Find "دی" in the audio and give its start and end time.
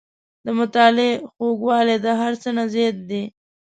3.09-3.23